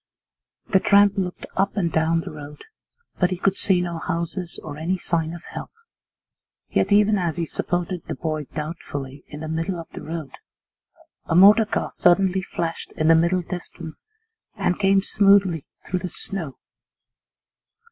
[0.67, 2.63] The tramp looked up and down the road,
[3.19, 5.69] but he could see no houses or any sign of help.
[6.71, 10.31] Yet even as he supported the boy doubtfully in the middle of the road
[11.25, 14.07] a motor car suddenly flashed in the middle distance,
[14.55, 16.57] and came smoothly through the snow.